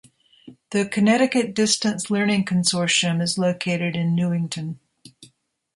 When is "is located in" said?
3.21-4.15